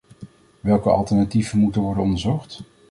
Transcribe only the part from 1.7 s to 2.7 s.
worden onderzocht?